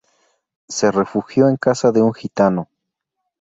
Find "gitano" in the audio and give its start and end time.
2.11-2.67